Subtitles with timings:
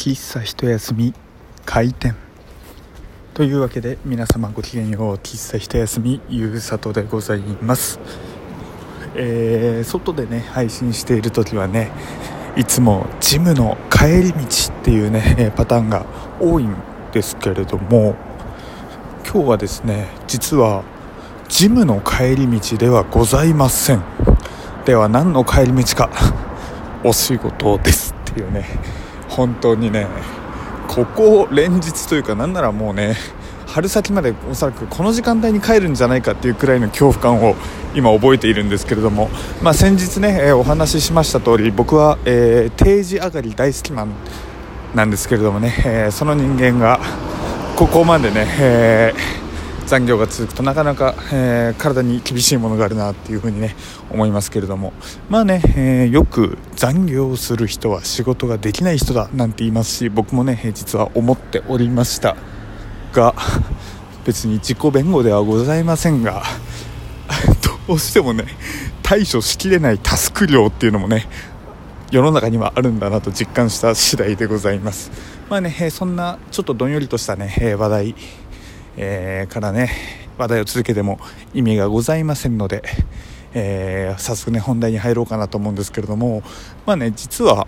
[0.00, 1.12] 喫茶一休み
[1.66, 2.16] 開店。
[3.34, 8.00] というわけで皆様ごきげんよう喫茶一休みゆうさとでございます。
[9.14, 11.90] えー、外でね配信している時はね
[12.56, 16.06] いつもジムの帰り道っていうねパターンが
[16.40, 16.74] 多いん
[17.12, 18.16] ですけれども
[19.30, 20.82] 今日はですね実は
[21.50, 24.02] ジムの帰り道ではございません。
[24.86, 26.08] では何の帰り道か
[27.04, 28.64] お仕事ですっていうね
[29.30, 30.06] 本当にね
[30.88, 33.16] ここ連日というかなんならもうね
[33.66, 37.54] 春先までおそらくこの時間帯に帰るんじゃないかっていうくらいの恐怖感を
[37.94, 39.30] 今覚えているんですけれども、
[39.62, 44.12] まあ、先日ね、え、お話ししました通り僕は、えー、定時上がり大好きマン
[44.94, 46.98] なんですけれどもね、えー、その人間が
[47.76, 49.49] ここまでね、えー
[49.90, 53.74] 残業が続くとなかなか、えー、体に厳しいものがあるなっていうふうにね
[54.08, 54.92] 思いますけれども。
[55.28, 62.36] まあね、えー、よく残業する人は仕事ができない人だなんて言いますし僕もね実は思っておりました。
[63.12, 63.34] が
[64.24, 66.44] 別に自己弁護ではございませんが
[67.88, 68.44] どうしてもね
[69.02, 71.26] 対処しきれないタスク量っていうのもね
[72.12, 75.10] 世の中にはあるんだなと実感した次第でございます。
[75.48, 78.14] まあねそんなちょっとどんよりとしたね話題
[78.96, 79.90] えー、からね
[80.38, 81.18] 話題を続けても
[81.54, 82.82] 意味がございませんので、
[83.54, 86.42] えー、早速ね本題に入ろうかなと思うんですけれども
[86.86, 87.66] まあね実は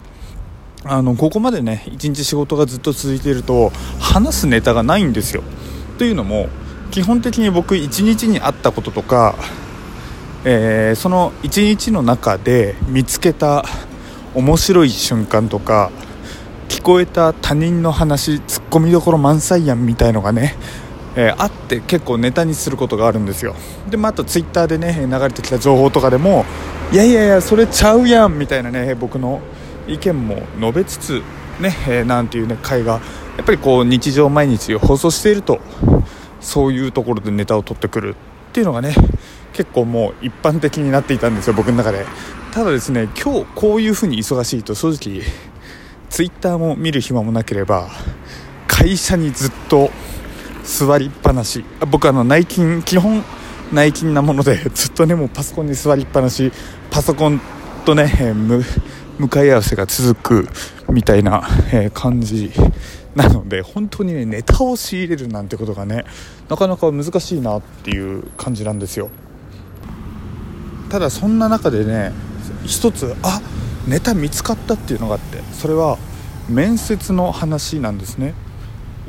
[0.85, 5.43] あのここまでね一日仕事がずっと続いていると話すネタがないんですよ。
[5.99, 6.49] というのも
[6.91, 9.37] 基本的に僕一日にあったこととか、
[10.45, 13.65] えー、その一日の中で見つけた
[14.35, 15.93] 面白い瞬間とか
[16.69, 20.57] 聞こえた他人の話ツッコミどころ満載やんみたいのがね
[21.15, 23.55] えー、あって結構ネタにすることがあるんですよ。
[23.91, 26.45] で、まあ、あとツイッターでね流れてきた情報とかでも
[26.93, 29.41] いやいやいやそれちゃうやんみたいなね僕の
[29.87, 31.23] 意見も述べつつ
[31.61, 33.01] ね、えー、なんていうね会が
[33.37, 35.61] やっぱりこう日常毎日放送していると
[36.41, 38.17] そういうところでネタを取ってくる
[38.51, 38.95] っていうのがね
[39.53, 42.05] 結構もう一般的になっていたんですよ僕の中で。
[42.53, 45.23] ただですね今日こういう風に忙しいと正直
[46.11, 47.89] ツイッターも見る暇もなければ
[48.67, 49.91] 会社にずっと
[50.73, 51.65] 座りっぱなし。
[51.91, 53.23] 僕あの内勤基本
[53.73, 56.51] 内勤なもので ずっとねもうパソコンに座りっぱなし。
[56.91, 57.41] パソコン
[57.85, 58.65] とね、えー、
[59.19, 60.49] 向かい合わせが続く
[60.91, 62.53] みたいな、えー、感じ
[63.15, 66.05] なので本当にねネタを仕入れるなんてことがね
[66.49, 69.11] なかなか難しいなっていう感じなんですよ。
[70.91, 72.13] ただそんな中でね
[72.67, 73.41] 一つあ
[73.87, 75.99] ネタ見つかったっていうのがあってそれは
[76.49, 78.35] 面接の話なんですね。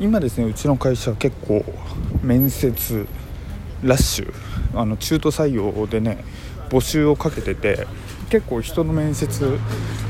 [0.00, 1.64] 今ですねうちの会社結構
[2.22, 3.06] 面接
[3.82, 4.32] ラッシュ
[4.74, 6.24] あの中途採用でね
[6.68, 7.86] 募集をかけてて
[8.28, 9.58] 結構人の面接、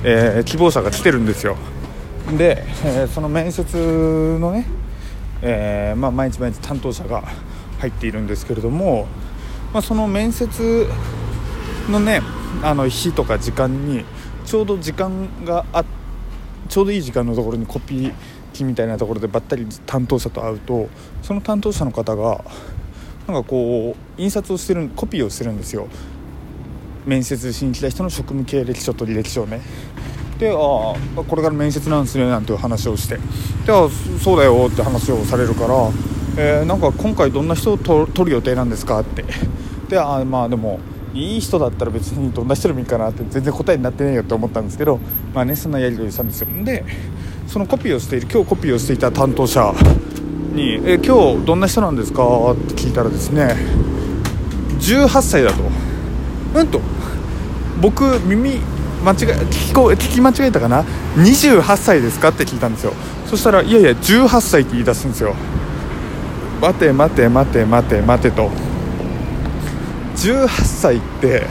[0.04, 1.56] えー、希望者が来てるんですよ。
[2.38, 4.66] で、えー、その面接のね、
[5.42, 7.22] えー、まあ、毎日毎日担当者が
[7.80, 9.06] 入っているんですけれども、
[9.74, 10.86] まあ、その面接
[11.90, 12.22] のね
[12.62, 14.06] あの日とか時間に
[14.46, 15.84] ちょうど時間があ
[16.68, 18.14] ちょうどいい時間のところにコピー
[18.54, 20.88] 機みたいなところでばったり担当者と会うと
[21.22, 22.42] その担当者の方が
[23.26, 25.88] なんかこう印刷をしてるコピーをしてるんですよ。
[27.06, 29.60] 面接しに来た人の職務経歴書と履歴書をね。
[30.38, 33.16] でああこれから面接なんですねなんていう話をして。
[33.66, 33.88] であ
[34.22, 35.74] そうだよって話をされるから、
[36.36, 39.24] えー、なんか今回どんな人を取る予定なんですかって。
[39.88, 40.80] であまあでも
[41.14, 44.98] いい人だったら別にどんな人でもいいかなって全然答えになってねえよって思ったんですけど
[45.32, 46.48] まあねそんなやり取りしたんですよ。
[46.64, 46.84] で
[47.46, 49.72] そのコピーをしている今日コピーをしていた担当者
[50.54, 52.22] に「え今日どんな人なんですか?」
[52.52, 53.56] って聞いたらですね
[54.80, 55.62] 18歳だと
[56.54, 56.80] うんと
[57.80, 58.60] 僕耳
[59.04, 60.84] 間違え聞こ聞き間違えたかな
[61.18, 62.28] ？28歳ですか？
[62.30, 62.92] って聞いたんですよ。
[63.26, 65.34] そしたらいやいや18歳って言い出すんですよ
[66.62, 68.50] 待て待て待て待て待てと。
[70.16, 71.46] 18歳って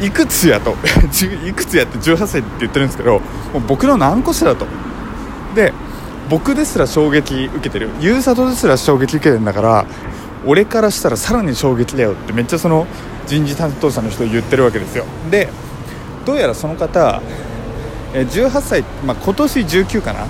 [0.00, 0.76] いくつやと。
[1.46, 3.18] いくつやって18歳って言ってるんですけども
[3.56, 4.66] う僕の何個下だと。
[5.54, 5.72] で
[6.28, 7.90] 僕ですら衝撃受けてる。
[8.00, 9.84] ゆうさとですら衝撃受けてるんだから
[10.46, 12.86] 俺からしたらさらに衝撃だよってめっちゃその
[13.26, 15.04] 人事担当者の人言ってるわけですよ。
[15.30, 15.48] で
[16.24, 17.20] どうやらその方
[18.12, 20.26] 18歳、まあ、今年19かな？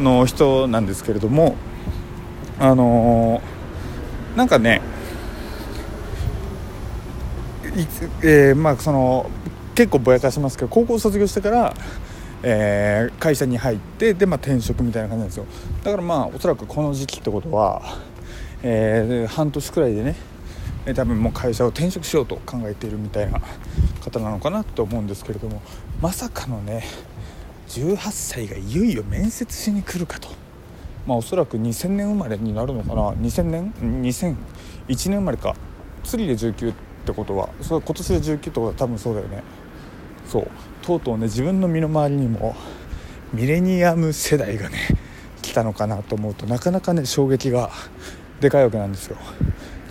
[0.00, 1.56] の人なんですけれども
[2.58, 4.82] あのー、なんかね
[8.22, 9.30] えー、まあその
[9.74, 11.74] 結構ぼやかしますけど高校卒業してから、
[12.42, 15.46] えー、会社に入ってで、まあ、転職みたいな感じなんですよ。
[15.84, 17.82] だからまあおそらくこの時期ってことは、
[18.62, 20.16] えー、半年くらいでね
[20.94, 23.40] 多分もう会社を転職しようと考えているみたいな
[24.02, 25.62] 方なのかなと思うんですけれども
[26.00, 26.84] まさかのね
[27.68, 30.28] 18歳がいよいよ面接しに来るかと。
[31.06, 33.12] まあおそらく2000年生まれになるのかな。
[33.12, 33.72] 2000年
[34.02, 34.34] ？2001
[34.88, 35.54] 年生まれか。
[36.04, 36.74] 釣りで19
[37.10, 39.42] ってことはそれ今年で19ってことは多分そうだよね。
[40.26, 40.50] そう。
[40.82, 42.56] とうとうね自分の身の回りにも
[43.32, 44.78] ミレニアム世代がね
[45.42, 47.70] 来たのかなと思うとなかなかね衝撃が
[48.40, 49.16] でかいわけなんですよ。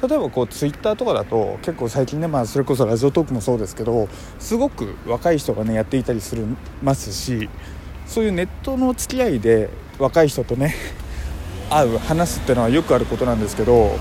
[0.01, 4.07] 例えばこうツイッターとかだと結構最近ね、まあ、それこそラジオトークもそうですけど
[4.39, 6.45] すごく若い人がねやっていたりする
[6.81, 7.49] ますし
[8.07, 9.69] そういうネットの付き合いで
[9.99, 10.73] 若い人とね
[11.69, 13.97] 会う話すっていうのはよくあることなんですけど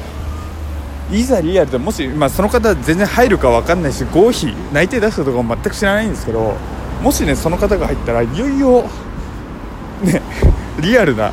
[1.10, 6.54] いざリアルでもし、まあ、その方全然入るか分かんないし合否内定出したとかも全く知らないんですけど
[7.02, 8.82] もしねその方が入ったらいよいよ
[10.02, 10.20] ね
[10.80, 11.32] リアルな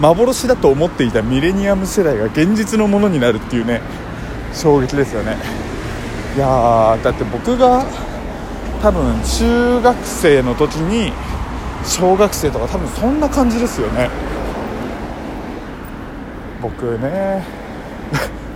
[0.00, 3.80] 幻だと思っていたミレニアム世代が現実のものになるっていうね
[4.52, 5.36] 衝撃ですよね。
[6.36, 7.84] いやだって僕が
[8.82, 11.12] 多分中学生の時に
[11.84, 14.10] 小学生とか多分そんな感じですよね。
[16.60, 17.44] 僕ね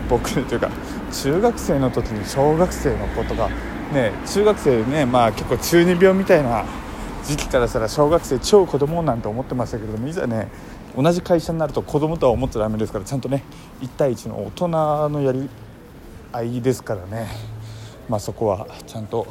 [0.08, 0.70] 僕というか
[1.12, 3.48] 中学生の時に小学生の子とか
[3.92, 6.64] ね中学生ねまあ結構中二病みたいな
[7.26, 10.48] 時期からしたら小学生超子供なんて思ってましたけれどもいざね
[10.96, 13.44] 同じ会社になると子供とは思っちゃダメですからちゃんとね
[13.80, 14.68] 1対1の大人
[15.10, 15.48] のやり
[16.32, 17.28] 合いですからね。
[18.08, 19.26] まあそこはちゃんと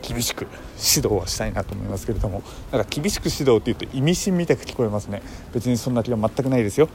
[0.00, 2.42] 厳しく指導はしたいなと思いますけれども。
[2.70, 5.22] なんか厳しく指導って言うと意味深みたく聞こえますね。
[5.52, 6.88] 別にそんな気は全くないですよ。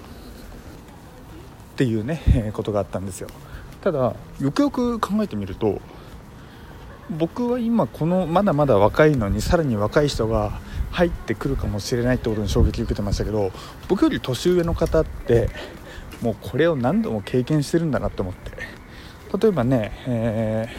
[1.77, 3.27] っていうね、え、ことがあったんですよ。
[3.81, 5.79] ただよくよく考えてみると
[7.19, 10.59] 僕は今このまだまだ若いのにさらに若い人が
[10.89, 13.51] 入ってくるかもしれないってことに衝撃受けてましたけど
[13.87, 15.49] 僕より年上の方って
[16.23, 18.51] もうこれを何度も経験してるんだなと思って。
[19.39, 20.69] 例えばね、え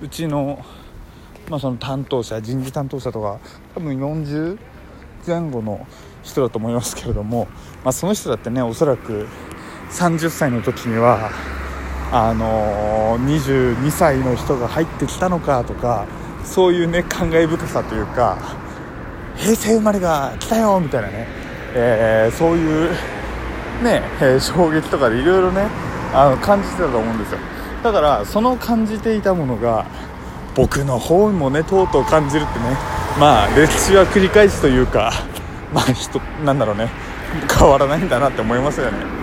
[0.00, 0.64] ー、うちの,、
[1.48, 3.40] まあその担当者人事担当者とか
[3.74, 4.58] 多分40
[5.26, 5.86] 前後の
[6.22, 7.48] 人だと思いますけれども、
[7.82, 9.26] まあ、その人だってねおそらく
[9.90, 11.30] 30歳の時には
[12.12, 16.06] あのー、22歳の人が入ってきたのかとか
[16.44, 18.36] そういうね感慨深さというか
[19.36, 21.26] 平成生まれが来たよみたいなね、
[21.74, 22.90] えー、そういう
[23.82, 25.68] ね、えー、衝撃とかでいろいろね
[26.12, 27.38] あの感じてたと思うんですよ。
[27.82, 29.86] だからその感じていたものが
[30.54, 32.76] 僕の方にもねとうとう感じるってね
[33.18, 35.12] まあ歴史は繰り返しというか
[35.72, 36.90] まあ人なんだろうね
[37.56, 39.19] 変わらないんだなって思いますよね。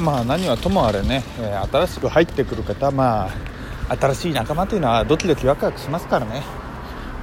[0.00, 3.28] まあ何はともあれね、え、新しく入ってくる方ま
[3.88, 6.42] あ新しい仲間というのはドキドキワクワクしますからね。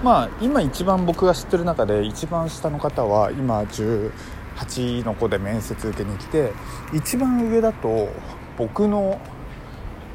[0.04, 6.54] まあ今一番僕が知ってる中で一番下の方は今18の子で面接受けに来て
[6.94, 8.10] 一番上だと
[8.58, 9.20] 僕の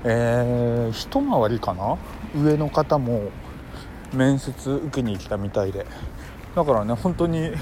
[0.04, 1.96] えー、一回りかな？
[2.40, 3.30] 上の方も
[4.14, 5.84] 面接受けに来たみたいで。
[6.54, 7.52] だからね本当に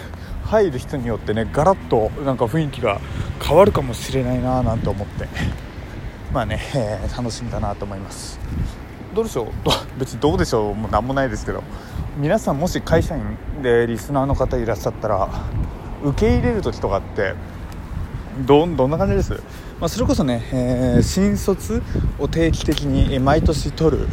[0.45, 3.01] 入る人によってねガラッとなんか雰囲気が
[3.43, 5.29] 変わるかもしれないななんて思って。
[6.33, 8.41] まあね、えー、楽しみだなと思います。
[9.15, 9.49] どうでしょう？
[10.01, 10.75] 別にどうでしょう？
[10.75, 11.63] もう何もないですけど。
[12.19, 13.23] 皆さんもし会社員
[13.63, 15.29] でリスナーの方いらっしゃったら
[16.05, 17.35] 受け入れる時とかって
[18.47, 19.33] どどんな感じです、
[19.81, 21.83] まあ、それこそね、えー、新卒
[22.21, 24.09] を定期的に毎年取る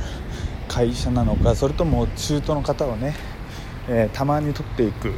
[0.68, 3.14] 会社なのかそれとも中途の方をね、
[3.88, 5.14] えー、たまに取っていく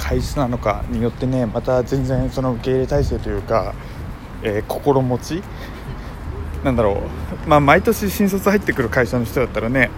[0.00, 3.74] 会社なのかによってねまた全然その受け入れ体制というか、
[4.42, 5.42] えー、心持ち
[6.64, 7.02] なんだろ
[7.44, 9.90] う、まあ、毎年新卒入ってくる会社の人だったらね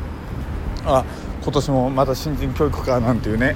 [0.84, 1.04] あ
[1.42, 3.54] 今年もまた新人教育かなんていうね、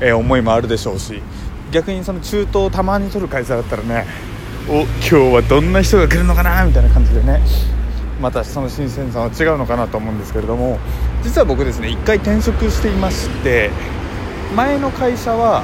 [0.00, 1.22] えー、思いもあるでしょうし
[1.70, 4.06] 逆にその中東をたまに取る会社だったらね
[4.68, 7.40] お今日はどんな人が来るのかなみたいな感じでね
[8.20, 10.78] またその新鮮さは違うのかなと思うんですけれども
[11.22, 13.70] 実は僕ですね1回転職していまして
[14.54, 15.62] 前の会社は、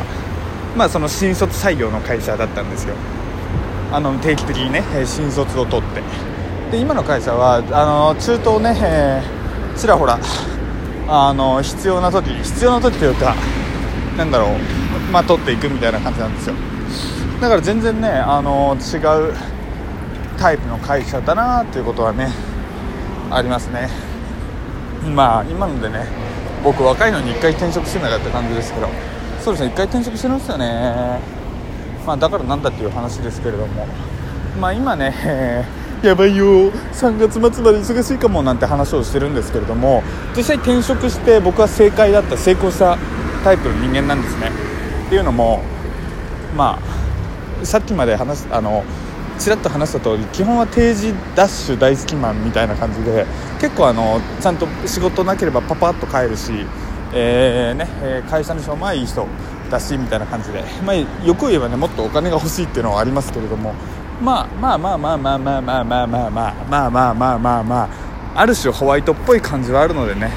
[0.77, 2.95] まあ、その新卒採用の会社だったんですよ。
[3.93, 6.03] あの定期的にね新卒を取って。
[6.71, 7.61] で今の会社はあ
[8.15, 10.19] の中東ね、えー、ちらほら
[11.09, 13.35] あの必要な時必要な時というか
[14.17, 14.51] なんだろう
[15.13, 16.55] まあ取っていくみたいな感じなんですよ。
[17.41, 18.99] だから全然ねあの違
[19.31, 19.35] う
[20.39, 22.29] タイプの会社だなっていうことはね
[23.31, 23.89] ありますね。
[25.15, 26.07] まあ今のでね
[26.63, 28.89] 僕若いのに1回転職してなかった感じですけど
[29.41, 31.21] そうですね1回転職してるんですよね。
[32.07, 33.87] まあだからなんだっていう話ですけれども。
[34.61, 35.65] まあ今ね、
[36.03, 36.71] やばいよ。
[36.93, 40.03] 3月末まで忙しいかもなんて話をしてるんですけれども
[40.37, 42.99] 実際転職して僕は正解だった成功した
[43.45, 44.51] タイプの人間なんですね。
[45.07, 45.63] っていうのも
[46.57, 46.79] ま
[47.63, 48.85] あさっきまで話あの
[49.41, 53.25] ちらっと話した通り基本は定時ダッシュ大好きマンみたいな感じで
[53.59, 56.53] 結構あのちゃんと仕事なければパパッと帰るし
[57.13, 59.27] えー、ねえ会社の人もまあいい人
[59.71, 63.75] だしみたいな感じで、まあ、欲を言えばねもっとお金が欲しいっていうのはありますけれども。
[64.21, 67.89] まあまあまあまあまあまあまあまあまあまあまあまあまあまあまあ
[68.35, 70.31] ある種ホワイトっぽい感じはあるのでね。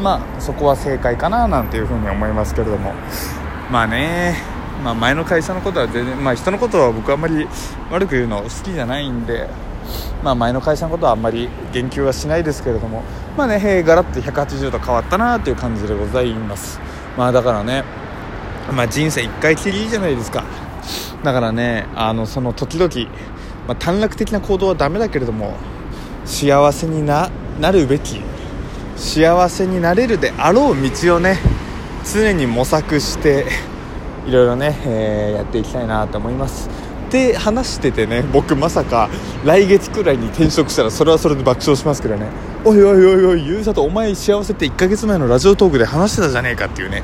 [0.00, 2.92] まあそこは正解かななんていうふうに思いますけれども。
[3.70, 4.53] まあね。
[4.82, 7.46] まあ、前の会社のことは全然、まあ、人のことは僕あんまり
[7.90, 9.48] 悪く言うの好きじゃないんで、
[10.22, 13.02] まあ、前の会社のことはあんまり言及はしないですけれども
[13.36, 16.80] まあねへガラッと180度変わったなという感じでございます。
[17.16, 17.84] まあだからね
[18.72, 20.44] まあ人生一回きりじゃないですか。
[21.22, 23.10] だからねあのその時々、
[23.66, 25.56] まあ、短絡的な行動はダメだけれども
[26.24, 27.30] 幸せにな
[27.72, 28.20] るべき
[28.96, 31.38] 幸せになれるであろう道をね
[32.04, 33.46] 常に模索して
[34.26, 36.68] いろいろね、えー、やっていきたいなと思います。
[37.10, 39.08] で話しててね僕まさか
[39.44, 42.28] 来月くらいに転職したらそれはそれで爆笑しますけどね。
[42.64, 47.02] おいおいおいおいゆうさとお前幸せって1ヶ月前のラジオトークで話してたじゃねえかっていうね。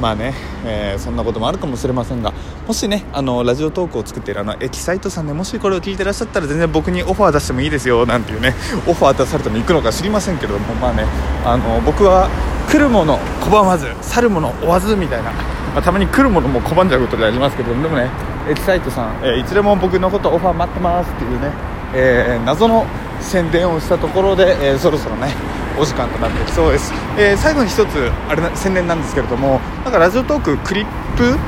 [0.00, 2.32] まあね、えー、そんなこともあるかもしれませんが
[2.66, 8.52] もしねあのラジオトークを作っているあのエキサイトさんでもしこれを聞いてらっしゃったら全然僕にオファー出してもいいですよなんていうね
[8.88, 11.04] オファー出されても行くのか知りませんけどもまあね
[11.44, 12.28] あの僕は
[12.68, 15.32] 来るもの拒まず去るもの追わずみたいな、
[15.72, 18.10] まあ、たまに来るものも拒んじゃうことでありますけどでもね
[18.48, 21.52] エキサイトさん、えー、いつでも僕のことオファー待ってますっていうね、
[21.94, 22.86] えー、謎の
[23.20, 25.34] 宣伝をしたところで、えー、そろそろね
[25.78, 30.86] お時間となってきそうです、えー、最後に一つあれな宣伝なんですけれどもなんかラジオトーククリッ
[31.16, 31.38] プ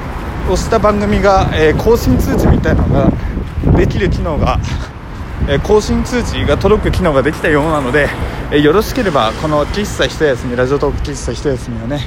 [0.51, 3.11] をした番組が、え、更新通知みたいなのが
[3.77, 4.59] できる機能が、
[5.47, 8.09] え、更新通知が届く機能ができたようなので、
[8.51, 12.01] えよろしければこの喫茶一休みラジオトーク喫茶一休みをね、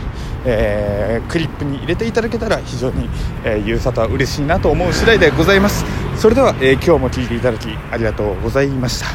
[0.44, 3.08] えクリップに入れていただけたら非常に、
[3.44, 5.86] えゆうさとは嬉しいなと思う次第でございます。
[6.17, 9.08] それでは、え今日も聞いていただきありがとうございました。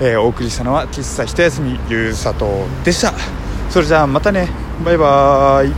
[0.00, 3.14] えー、お送りしたのは喫茶一休みゆうさとでした。
[3.70, 4.48] それじゃあまたね。
[4.84, 5.72] バイバーイ。